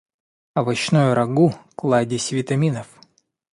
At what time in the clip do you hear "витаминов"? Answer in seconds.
2.31-2.87